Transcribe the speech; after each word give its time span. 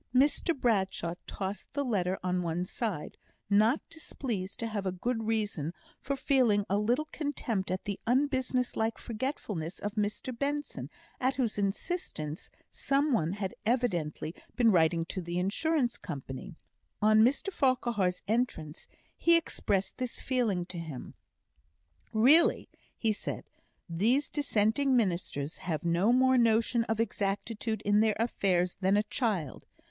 Mr 0.15 0.59
Bradshaw 0.59 1.13
tossed 1.27 1.73
the 1.73 1.85
letter 1.85 2.17
on 2.23 2.41
one 2.41 2.65
side, 2.65 3.19
not 3.51 3.87
displeased 3.87 4.57
to 4.57 4.65
have 4.65 4.87
a 4.87 4.91
good 4.91 5.25
reason 5.25 5.75
for 5.99 6.15
feeling 6.15 6.65
a 6.67 6.79
little 6.79 7.05
contempt 7.11 7.69
at 7.69 7.83
the 7.83 7.99
unbusiness 8.07 8.75
like 8.75 8.97
forgetfulness 8.97 9.77
of 9.77 9.91
Mr 9.93 10.35
Benson, 10.35 10.89
at 11.19 11.35
whose 11.35 11.59
instance 11.59 12.49
some 12.71 13.13
one 13.13 13.33
had 13.33 13.53
evidently 13.63 14.33
been 14.55 14.71
writing 14.71 15.05
to 15.05 15.21
the 15.21 15.37
Insurance 15.37 15.97
Company. 15.99 16.55
On 16.99 17.21
Mr 17.21 17.53
Farquhar's 17.53 18.23
entrance 18.27 18.87
he 19.15 19.37
expressed 19.37 19.99
this 19.99 20.19
feeling 20.19 20.65
to 20.65 20.79
him. 20.79 21.13
"Really," 22.11 22.69
he 22.97 23.13
said, 23.13 23.43
"these 23.87 24.29
Dissenting 24.29 24.97
ministers 24.97 25.57
have 25.57 25.85
no 25.85 26.11
more 26.11 26.39
notion 26.39 26.85
of 26.85 26.99
exactitude 26.99 27.83
in 27.83 27.99
their 27.99 28.15
affairs 28.17 28.77
than 28.81 28.97
a 28.97 29.03
child! 29.03 29.65